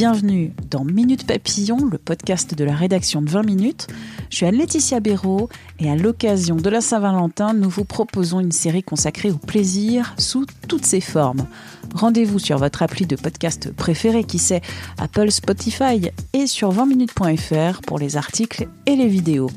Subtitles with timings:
[0.00, 3.86] Bienvenue dans Minute Papillon, le podcast de la rédaction de 20 minutes.
[4.30, 8.82] Je suis Anne-Laetitia Béraud et à l'occasion de la Saint-Valentin, nous vous proposons une série
[8.82, 11.46] consacrée au plaisir sous toutes ses formes.
[11.94, 14.62] Rendez-vous sur votre appli de podcast préféré qui c'est
[14.96, 19.50] Apple, Spotify et sur 20minutes.fr pour les articles et les vidéos.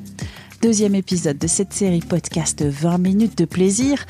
[0.61, 4.05] Deuxième épisode de cette série podcast 20 minutes de plaisir.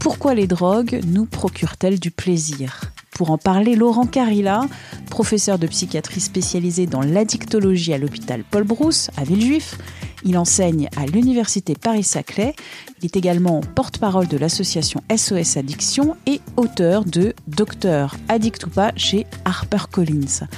[0.00, 2.90] Pourquoi les drogues nous procurent-elles du plaisir?
[3.14, 4.62] Pour en parler, Laurent Carilla,
[5.08, 9.78] professeur de psychiatrie spécialisé dans l'addictologie à l'hôpital Paul Brousse à Villejuif.
[10.24, 12.54] Il enseigne à l'université Paris-Saclay.
[13.00, 18.92] Il est également porte-parole de l'association SOS Addiction et auteur de Docteur Addict ou pas
[18.96, 20.48] chez HarperCollins.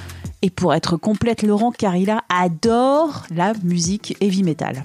[0.42, 4.84] Et pour être complète, Laurent Carilla adore la musique heavy metal.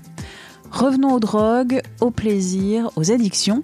[0.71, 3.61] Revenons aux drogues, au plaisir, aux addictions.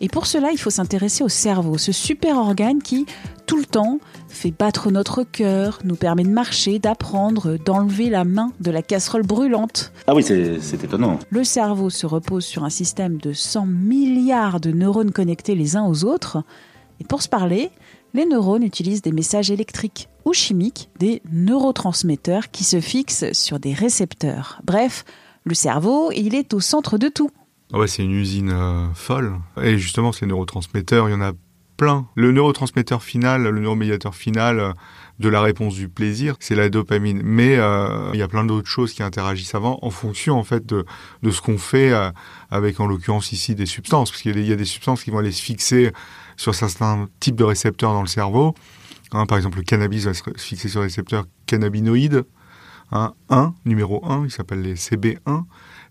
[0.00, 3.06] Et pour cela, il faut s'intéresser au cerveau, ce super organe qui,
[3.46, 8.52] tout le temps, fait battre notre cœur, nous permet de marcher, d'apprendre, d'enlever la main
[8.60, 9.92] de la casserole brûlante.
[10.06, 11.18] Ah oui, c'est étonnant.
[11.30, 15.86] Le cerveau se repose sur un système de 100 milliards de neurones connectés les uns
[15.86, 16.42] aux autres.
[17.00, 17.70] Et pour se parler,
[18.14, 23.72] les neurones utilisent des messages électriques ou chimiques, des neurotransmetteurs qui se fixent sur des
[23.72, 24.60] récepteurs.
[24.64, 25.04] Bref,
[25.44, 27.30] le cerveau, il est au centre de tout.
[27.72, 29.40] Ah c'est une usine euh, folle.
[29.60, 31.32] Et justement, ces neurotransmetteurs, il y en a
[31.76, 32.06] plein.
[32.14, 34.72] Le neurotransmetteur final, le neuromédiateur final euh,
[35.18, 37.22] de la réponse du plaisir, c'est la dopamine.
[37.24, 40.64] Mais euh, il y a plein d'autres choses qui interagissent avant en fonction en fait
[40.64, 40.84] de,
[41.28, 41.92] ce qu'on fait
[42.50, 44.10] avec en l'occurrence ici des substances.
[44.10, 45.92] Parce qu'il y, a des substances qui vont aller se fixer
[46.36, 48.54] sur certains types de récepteurs dans le cerveau.
[49.12, 52.24] Hein, par exemple, le cannabis va se fixer sur le récepteur cannabinoïde.
[52.92, 55.44] Hein, 1, numéro 1, il s'appelle les CB1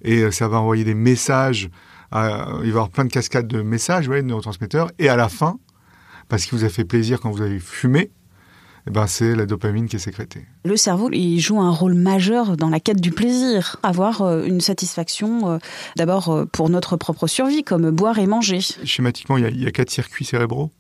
[0.06, 1.70] et euh, ça va envoyer des messages.
[2.12, 4.92] À, il va y avoir plein de cascades de messages, ouais, de neurotransmetteurs.
[5.00, 5.58] Et à la fin,
[6.30, 8.12] parce qu'il vous a fait plaisir quand vous avez fumé,
[8.88, 10.46] eh ben c'est la dopamine qui est sécrétée.
[10.64, 13.78] Le cerveau, il joue un rôle majeur dans la quête du plaisir.
[13.82, 15.58] Avoir euh, une satisfaction, euh,
[15.98, 18.60] d'abord pour notre propre survie, comme boire et manger.
[18.84, 20.72] Schématiquement, il y a, il y a quatre circuits cérébraux.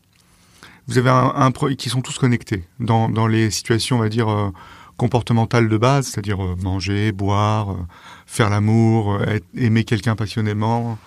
[0.87, 4.51] Vous avez un, un, qui sont tous connectés dans, dans les situations, on va dire,
[4.97, 7.77] comportementales de base, c'est-à-dire euh, manger, boire, euh,
[8.25, 9.19] faire l'amour,
[9.55, 10.97] aimer quelqu'un passionnément.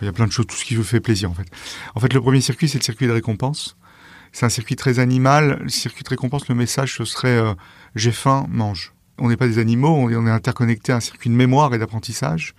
[0.00, 1.46] Il y a plein de choses, tout ce qui vous fait plaisir en fait.
[1.94, 3.76] En fait, le premier circuit, c'est le circuit de récompense.
[4.32, 5.60] C'est un circuit très animal.
[5.62, 7.40] Le circuit de récompense, le message, ce serait
[7.94, 8.92] j'ai faim, mange.
[9.18, 11.72] On n'est pas des animaux, on est, on est interconnecté à un circuit de mémoire
[11.74, 12.54] et d'apprentissage.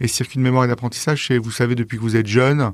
[0.00, 2.72] Et ce circuit de mémoire et d'apprentissage, c'est, vous savez, depuis que vous êtes jeune,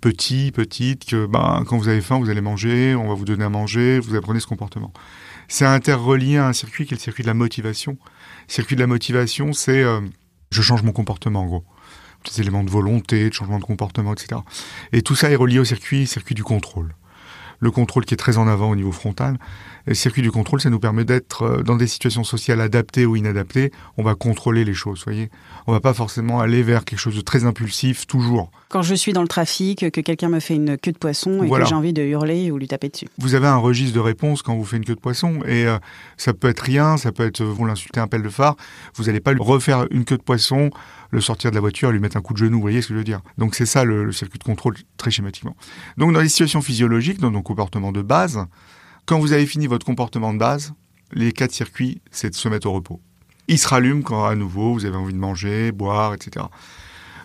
[0.00, 3.44] petit, petite, que ben, quand vous avez faim, vous allez manger, on va vous donner
[3.44, 4.92] à manger, vous apprenez ce comportement.
[5.50, 7.98] C'est interrelié à un circuit qui est le circuit de la motivation.
[8.46, 10.00] Le circuit de la motivation, c'est euh,
[10.52, 11.64] je change mon comportement en gros.
[12.24, 14.42] Des éléments de volonté, de changement de comportement, etc.
[14.92, 16.94] Et tout ça est relié au circuit, circuit du contrôle.
[17.60, 19.38] Le contrôle qui est très en avant au niveau frontal.
[19.86, 23.06] Et le circuit du contrôle, ça nous permet d'être euh, dans des situations sociales adaptées
[23.06, 23.70] ou inadaptées.
[23.96, 25.30] On va contrôler les choses, voyez.
[25.66, 28.50] On va pas forcément aller vers quelque chose de très impulsif toujours.
[28.68, 31.46] Quand je suis dans le trafic, que quelqu'un me fait une queue de poisson et
[31.46, 31.64] Voilà.
[31.64, 33.08] que j'ai envie de hurler ou lui taper dessus.
[33.18, 35.78] Vous avez un registre de réponse quand vous faites une queue de poisson et euh,
[36.16, 38.56] ça peut être rien, ça peut être euh, vous l'insultez un pelle de phare,
[38.94, 40.70] vous n'allez pas lui refaire une queue de poisson,
[41.10, 42.94] le sortir de la voiture, lui mettre un coup de genou, vous voyez ce que
[42.94, 43.20] je veux dire.
[43.38, 45.56] Donc c'est ça le, le circuit de contrôle très schématiquement.
[45.96, 48.46] Donc dans les situations physiologiques, dans nos comportements de base,
[49.06, 50.72] quand vous avez fini votre comportement de base,
[51.12, 53.00] les quatre circuits, c'est de se mettre au repos.
[53.48, 56.46] Ils se rallument quand à nouveau vous avez envie de manger, boire, etc.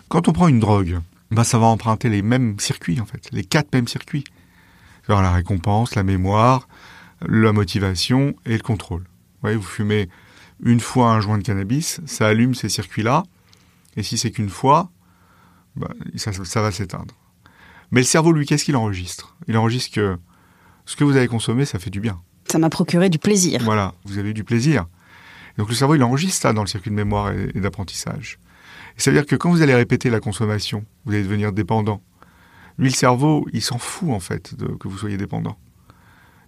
[0.08, 0.98] Quand on prend une drogue,
[1.30, 4.24] ben ça va emprunter les mêmes circuits en fait, les quatre mêmes circuits.
[5.08, 6.66] La récompense, la mémoire,
[7.20, 9.02] la motivation et le contrôle.
[9.02, 10.08] Vous voyez, vous fumez
[10.64, 13.22] une fois un joint de cannabis, ça allume ces circuits-là,
[13.96, 14.90] et si c'est qu'une fois,
[16.16, 17.14] ça, ça va s'éteindre.
[17.90, 19.36] Mais le cerveau, lui, qu'est-ce qu'il enregistre?
[19.48, 20.18] Il enregistre que
[20.84, 22.20] ce que vous avez consommé, ça fait du bien.
[22.50, 23.60] Ça m'a procuré du plaisir.
[23.64, 24.86] Voilà, vous avez eu du plaisir.
[25.58, 28.38] Donc le cerveau, il enregistre ça dans le circuit de mémoire et, et d'apprentissage.
[28.96, 32.02] Et ça veut dire que quand vous allez répéter la consommation, vous allez devenir dépendant.
[32.78, 35.58] Lui, le cerveau, il s'en fout en fait de, que vous soyez dépendant.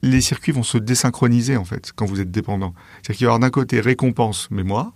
[0.03, 2.75] Les circuits vont se désynchroniser en fait quand vous êtes dépendant.
[2.97, 4.93] C'est-à-dire qu'il va y avoir d'un côté récompense, mémoire,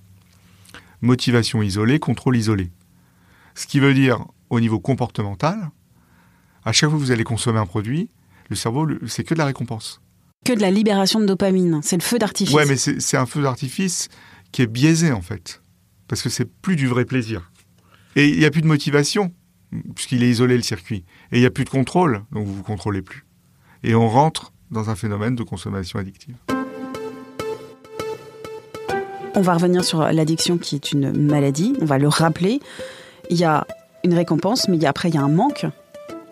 [1.01, 2.71] motivation isolée, contrôle isolé.
[3.55, 5.71] Ce qui veut dire au niveau comportemental,
[6.65, 8.09] À chaque fois que vous allez consommer un produit,
[8.49, 10.01] le cerveau, c'est que de la récompense.
[10.45, 12.55] Que de la libération de dopamine, c'est le feu d'artifice.
[12.55, 14.09] Ouais, mais c'est un feu d'artifice
[14.53, 15.63] qui est biaisé en fait,
[16.09, 17.51] parce que c'est plus du vrai plaisir.
[18.15, 19.33] Et il n'y a plus de motivation,
[19.95, 21.05] puisqu'il est isolé le circuit.
[21.33, 23.25] Et il n'y a plus de contrôle, donc vous ne vous contrôlez plus.
[23.83, 26.37] Et on rentre dans un phénomène de consommation addictive.
[29.35, 32.61] On va revenir sur l'addiction qui est une maladie, on va le rappeler.
[33.31, 33.67] Il y a
[34.05, 35.67] une récompense, mais après il y a un manque.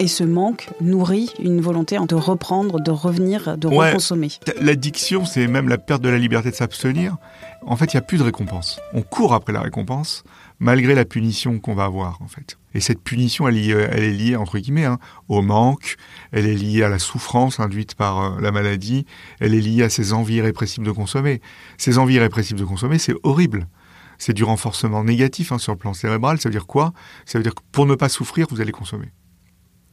[0.03, 4.31] Et ce manque nourrit une volonté de reprendre, de revenir, de reconsommer.
[4.59, 7.19] L'addiction, c'est même la perte de la liberté de s'abstenir.
[7.67, 8.81] En fait, il n'y a plus de récompense.
[8.95, 10.25] On court après la récompense,
[10.59, 12.57] malgré la punition qu'on va avoir, en fait.
[12.73, 14.99] Et cette punition, elle, est liée, entre guillemets, hein,
[15.29, 15.97] au manque,
[16.33, 19.05] elle est liée à la souffrance induite par euh, la maladie,
[19.39, 21.43] elle est liée à ces envies répressives de consommer.
[21.77, 23.69] Ces envies répressives de consommer, c'est horrible.
[24.17, 26.41] C'est du renforcement négatif hein, sur le plan cérébral.
[26.41, 26.95] Ça veut dire quoi?
[27.27, 29.11] Ça veut dire que pour ne pas souffrir, vous allez consommer.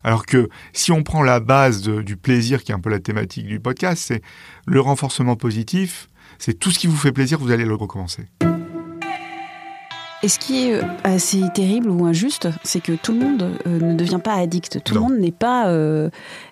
[0.03, 3.47] Alors que si on prend la base du plaisir, qui est un peu la thématique
[3.47, 4.21] du podcast, c'est
[4.65, 6.07] le renforcement positif,
[6.39, 8.27] c'est tout ce qui vous fait plaisir, vous allez le recommencer.
[10.23, 13.79] Et ce qui est euh, assez terrible ou injuste, c'est que tout le monde euh,
[13.79, 14.83] ne devient pas addict.
[14.83, 16.09] Tout le monde n'est pas euh,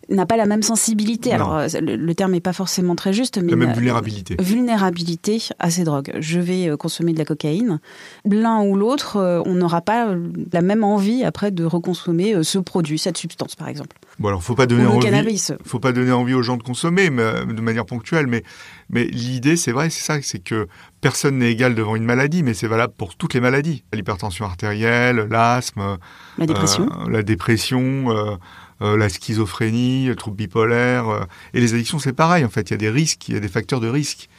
[0.10, 1.32] n'a pas la même sensibilité.
[1.32, 4.36] Alors le, terme n'est pas forcément très juste, mais la même vulnérabilité.
[4.40, 6.14] Vulnérabilité à ces drogues.
[6.20, 7.80] Je vais consommer de la cocaïne.
[8.26, 10.16] L'un ou l'autre, on n'aura pas
[10.52, 13.98] la même envie après de reconsommer ce produit, cette substance par exemple.
[14.20, 15.42] Bon alors faut pas donner envie.
[15.66, 18.28] Faut pas donner envie aux gens de consommer, mais, de manière ponctuelle.
[18.28, 18.44] Mais
[18.90, 20.68] mais l'idée, c'est vrai, c'est ça, c'est que
[21.02, 23.84] personne n'est égal devant une maladie, mais c'est valable pour toutes les maladies.
[23.94, 25.98] L'hypertension artérielle, l'asthme,
[26.38, 28.36] la dépression, euh, la, dépression euh,
[28.82, 31.28] euh, la schizophrénie, le trouble bipolaire.
[31.54, 32.70] et les addictions, c'est pareil, en fait.
[32.70, 34.30] Il y a des risques, il y a des facteurs de risque.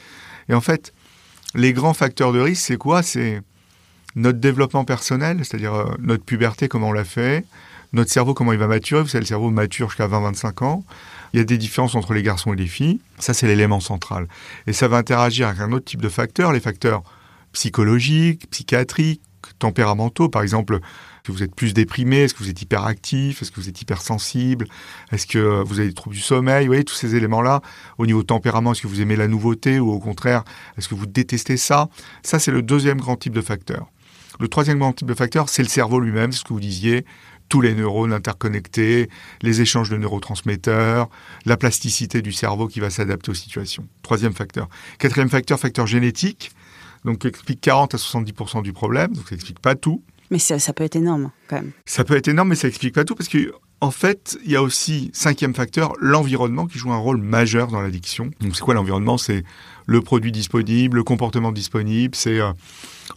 [0.49, 0.93] Et en fait,
[1.55, 3.03] les grands facteurs de risque, c'est quoi?
[3.03, 3.43] C'est
[4.15, 7.45] notre développement personnel, c'est-à-dire notre puberté, comment on l'a fait,
[7.93, 9.03] notre cerveau, comment il va maturer.
[9.03, 10.85] Vous savez, le cerveau mature jusqu'à 20-25 ans.
[11.33, 13.01] Il y a des différences entre les garçons et les filles.
[13.19, 14.29] Ça, c'est l'élément central.
[14.67, 17.03] Et ça va interagir avec un autre type de facteurs, les facteurs
[17.53, 19.23] psychologiques, psychiatriques,
[19.59, 20.29] tempéramentaux.
[20.29, 22.19] Par exemple, est-ce que vous êtes plus déprimé?
[22.19, 23.43] Est-ce que vous êtes hyperactif?
[23.43, 24.67] Est-ce que vous êtes hypersensible?
[25.13, 26.67] Est-ce que vous avez des troubles du sommeil?
[26.67, 27.63] Vous voyez, tous ces éléments-là.
[27.99, 30.45] Au niveau tempérament, est-ce que vous aimez la nouveauté ou au contraire,
[30.77, 31.89] est-ce que vous détestez ça?
[32.23, 33.87] Ça, c'est le deuxième grand type de facteur.
[34.39, 37.07] Le troisième grand type de facteur, c'est le cerveau lui-même, c'est ce que vous disiez
[37.49, 39.09] tous les neurones interconnectés,
[39.41, 41.09] les échanges de neurotransmetteurs,
[41.45, 43.87] la plasticité du cerveau qui va s'adapter aux situations.
[44.03, 44.69] Troisième facteur.
[44.99, 46.51] Quatrième facteur, facteur génétique,
[47.07, 50.03] donc qui explique 40 à 70% du problème, donc ça n'explique pas tout.
[50.31, 51.71] Mais ça, ça, peut être énorme quand même.
[51.87, 54.57] Ça peut être énorme, mais ça n'explique pas tout parce que en fait, il y
[54.57, 58.31] a aussi, cinquième facteur, l'environnement qui joue un rôle majeur dans l'addiction.
[58.41, 59.19] Donc c'est quoi l'environnement?
[59.19, 59.45] C'est
[59.85, 62.53] le produit disponible, le comportement disponible, c'est euh,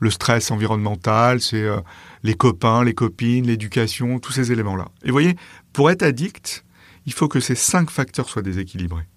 [0.02, 1.80] le stress environnemental, c'est euh,
[2.24, 4.90] les copains, les copines, l'éducation, tous ces éléments-là.
[5.04, 5.36] Et vous voyez,
[5.72, 6.66] pour être addict,
[7.06, 9.08] il faut que ces cinq facteurs soient déséquilibrés.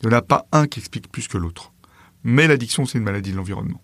[0.00, 1.72] Il n'y en a pas un qui explique plus que l'autre.
[2.22, 3.82] Mais l'addiction, c'est une maladie de l'environnement.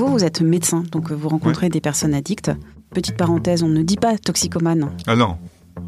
[0.00, 2.50] Vous, vous êtes médecin, donc vous rencontrez des personnes addictes.
[2.88, 4.90] Petite parenthèse, on ne dit pas toxicomane.
[5.06, 5.36] Ah non,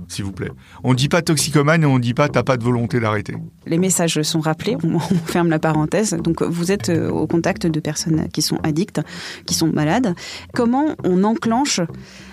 [0.06, 0.50] s'il vous plaît.
[0.84, 3.34] On ne dit pas toxicomane et on ne dit pas t'as pas de volonté d'arrêter.
[3.64, 6.12] Les messages sont rappelés, on, ferme la parenthèse.
[6.12, 9.00] Donc vous êtes euh, au contact de personnes qui sont addictes,
[9.46, 10.14] qui sont malades.
[10.52, 11.80] Comment on enclenche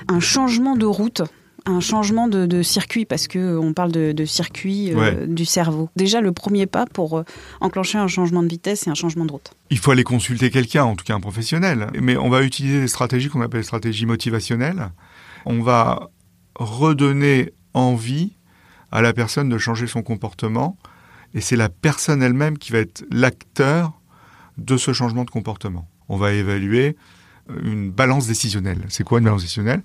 [0.09, 1.21] un changement de route
[1.65, 5.89] un changement de, circuit parce que on parle de, circuit euh, du cerveau.
[5.95, 7.23] Déjà le premier pas pour euh,
[7.61, 9.51] enclencher un changement de vitesse et un changement de route.
[9.69, 11.87] Il faut aller consulter quelqu'un, en tout cas un professionnel.
[12.01, 14.89] Mais on va utiliser des stratégies qu'on appelle stratégies motivationnelles.
[15.45, 16.09] On va
[16.55, 18.33] redonner envie
[18.91, 20.77] à la personne de changer son comportement.
[21.33, 23.93] Et c'est la personne elle-même qui va être l'acteur
[24.57, 25.87] de ce changement de comportement.
[26.09, 26.97] On va évaluer
[27.49, 28.83] euh, une balance décisionnelle.
[28.89, 29.83] C'est quoi une balance décisionnelle?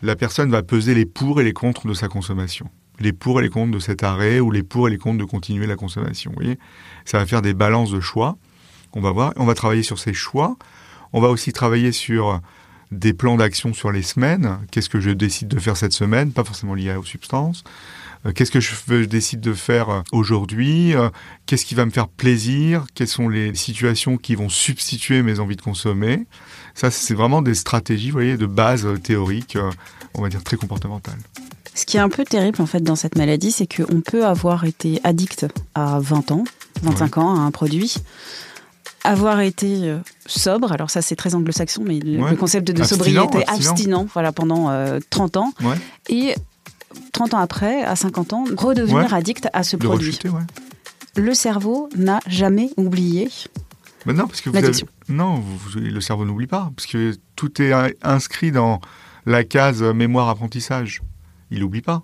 [0.00, 2.70] La personne va peser les pour et les contre de sa consommation.
[3.00, 5.24] Les pour et les contre de cet arrêt ou les pour et les contre de
[5.24, 6.30] continuer la consommation.
[6.30, 6.58] Vous voyez
[7.04, 8.36] Ça va faire des balances de choix.
[8.92, 9.32] On va voir.
[9.36, 10.56] On va travailler sur ces choix.
[11.12, 12.40] On va aussi travailler sur
[12.90, 14.58] des plans d'action sur les semaines.
[14.70, 16.32] Qu'est-ce que je décide de faire cette semaine?
[16.32, 17.64] Pas forcément lié aux substances.
[18.26, 20.94] Euh, qu'est-ce que je, décide de faire euh, aujourd'hui?
[20.94, 21.10] Euh,
[21.46, 22.86] Qu'est-ce qui va me faire plaisir?
[22.94, 26.26] Quelles sont les situations qui vont substituer mes envies de consommer?
[26.74, 29.56] Ça, c'est vraiment des stratégies, vous voyez, de base théorique,
[30.14, 31.18] on va dire très comportementale.
[31.74, 34.64] Ce qui est un peu terrible en fait dans cette maladie, c'est qu'on peut avoir
[34.64, 36.44] été addict à 20 ans,
[36.82, 37.94] 25 ans à un produit,
[39.08, 44.06] avoir été euh, sobre, alors ça c'est très anglo-saxon, mais le concept de sobriété abstinent,
[44.12, 44.70] voilà, pendant
[45.10, 45.52] 30 euh, ans.
[46.10, 46.34] Et
[47.12, 50.18] 30 ans après, à 50 ans, redevenir addict à ce produit.
[51.16, 53.30] le cerveau n'a jamais oublié.
[54.06, 55.42] Non, parce que vous non,
[55.74, 57.72] le cerveau n'oublie pas, parce que tout est
[58.02, 58.80] inscrit dans
[59.26, 61.02] la case mémoire apprentissage.
[61.50, 62.02] Il n'oublie pas.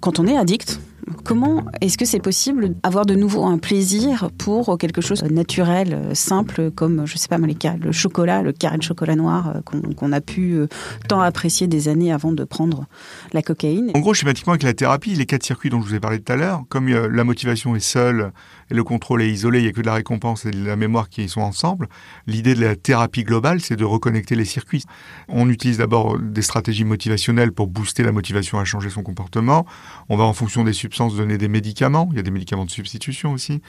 [0.00, 0.78] Quand on est addict,
[1.24, 6.10] Comment est-ce que c'est possible d'avoir de nouveau un plaisir pour quelque chose de naturel,
[6.14, 10.20] simple, comme, je sais pas, le chocolat, le carré de chocolat noir euh, qu'on a
[10.20, 10.66] pu euh,
[11.08, 12.86] tant apprécier des années avant de prendre
[13.32, 13.90] la cocaïne?
[13.94, 16.32] En gros, schématiquement, avec la thérapie, les quatre circuits dont je vous ai parlé tout
[16.32, 18.32] à l'heure, comme euh, la motivation est seule
[18.70, 20.76] et le contrôle est isolé, il n'y a que de la récompense et de la
[20.76, 21.88] mémoire qui sont ensemble,
[22.26, 24.84] l'idée de la thérapie globale, c'est de reconnecter les circuits.
[25.28, 29.66] On utilise d'abord des stratégies motivationnelles pour booster la motivation à changer son comportement.
[30.08, 32.08] On va en fonction des substances donner des médicaments.
[32.12, 33.60] Il y a des médicaments de substitution aussi.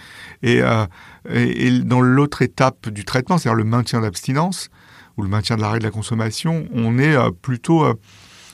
[0.44, 0.86] Et, euh,
[1.84, 4.70] dans l'autre étape du traitement, c'est-à-dire le maintien d'abstinence
[5.18, 7.94] ou le maintien de l'arrêt de la consommation, on est euh, plutôt, euh,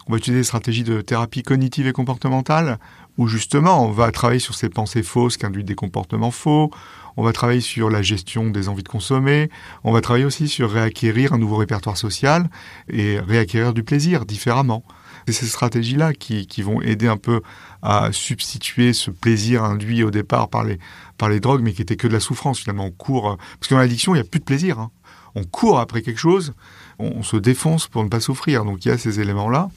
[0.08, 2.80] on va utiliser des stratégies de thérapie cognitive et comportementale
[3.22, 6.72] où justement on va travailler sur ces pensées fausses qui induisent des comportements faux.
[7.18, 9.52] On va travailler sur la gestion des envies de consommer.
[9.84, 12.50] On va travailler aussi sur réacquérir un nouveau répertoire social
[12.90, 14.84] et réacquérir du plaisir différemment.
[15.28, 17.42] C'est ces stratégies-là qui, vont aider un peu
[17.84, 20.80] à substituer ce plaisir induit au départ par les,
[21.20, 22.86] par les drogues, mais qui était que de la souffrance finalement.
[22.86, 24.80] On court, parce qu'en addiction, il n'y a plus de plaisir.
[24.80, 24.90] Hein.
[25.36, 26.56] On court après quelque chose,
[26.98, 28.66] on, se défonce pour ne pas souffrir.
[28.66, 29.70] Donc il y a ces éléments-là.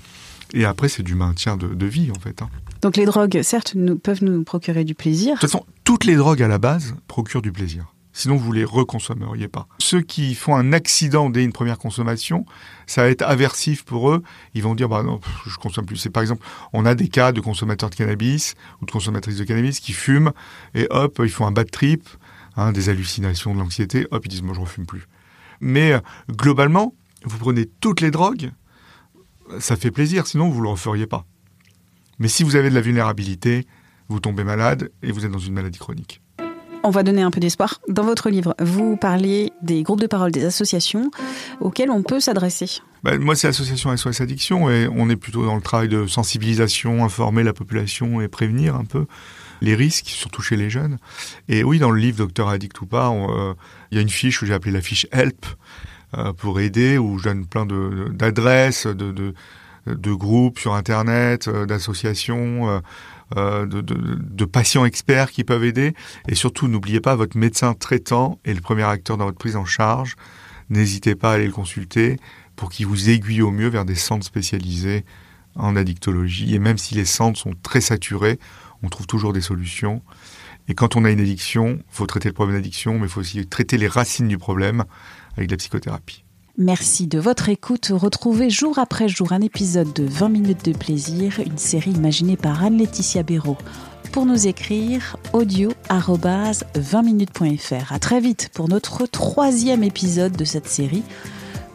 [0.55, 2.41] Et après, c'est du maintien de, de, vie, en fait.
[2.41, 2.49] Hein.
[2.85, 5.37] Donc les drogues, certes, nous, peuvent nous procurer du plaisir.
[5.37, 7.87] De toute façon, toutes les drogues à la base procurent du plaisir.
[8.13, 9.67] Sinon, vous les reconsommeriez pas.
[9.79, 12.45] Ceux qui font un accident dès une première consommation,
[12.87, 14.23] ça va être aversif pour eux.
[14.53, 15.97] Ils vont dire, bah non, je consomme plus.
[15.97, 19.45] C'est par exemple, on a des cas de consommateurs de cannabis ou de consommatrices de
[19.45, 20.33] cannabis qui fument
[20.75, 22.07] et hop, ils font un bad trip,
[22.55, 24.07] hein, des hallucinations, de l'anxiété.
[24.11, 25.09] Hop, ils disent, moi, je refume plus.
[25.63, 26.01] Mais euh,
[26.31, 28.53] globalement, vous prenez toutes les drogues,
[29.59, 30.27] ça fait plaisir.
[30.27, 31.25] Sinon, vous le referiez pas.
[32.19, 33.67] Mais si vous avez de la vulnérabilité,
[34.09, 36.21] vous tombez malade et vous êtes dans une maladie chronique
[36.85, 37.81] on va donner un peu d'espoir.
[37.89, 41.11] Dans votre livre, vous parliez des groupes de parole, des associations
[41.61, 42.83] auxquelles on peut s'adresser.
[43.03, 47.03] Ben, moi, c'est l'association SOS Addiction et on est plutôt dans le travail de sensibilisation,
[47.03, 49.07] informer la population et prévenir un peu
[49.63, 50.99] les risques, surtout chez les jeunes.
[51.49, 53.55] Et oui, dans le livre Docteur Addict ou pas, euh,
[53.91, 55.47] il y a une fiche que j'ai appelée la fiche Help
[56.19, 59.35] euh, pour aider, où je donne plein d'adresses, de, de,
[59.87, 62.83] de, groupes sur Internet, euh, d'associations
[63.37, 65.95] euh, de, patients experts qui peuvent aider.
[66.29, 69.65] Et surtout, n'oubliez pas, votre médecin traitant est le premier acteur dans votre prise en
[69.65, 70.17] charge.
[70.71, 72.19] N'hésitez pas à aller le consulter
[72.57, 75.05] pour qu'il vous aiguille au mieux vers des centres spécialisés
[75.57, 76.55] en addictologie.
[76.55, 78.39] Et même si les centres sont très saturés,
[78.83, 80.03] on trouve toujours des solutions.
[80.69, 83.21] Et quand on a une addiction, il faut traiter le problème d'addiction, mais il faut
[83.21, 84.85] aussi traiter les racines du problème
[85.37, 86.24] avec la psychothérapie.
[86.57, 87.91] Merci de votre écoute.
[87.93, 92.63] Retrouvez jour après jour un épisode de 20 minutes de plaisir, une série imaginée par
[92.63, 93.59] Anne-Laetitia Béraud.
[94.13, 97.93] Pour nous écrire, audio 20minutes.fr.
[97.93, 101.03] À très vite pour notre troisième épisode de cette série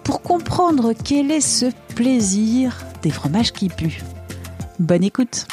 [0.05, 4.01] pour comprendre quel est ce plaisir des fromages qui puent.
[4.79, 5.45] Bonne écoute.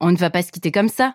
[0.00, 1.14] On ne va pas se quitter comme ça.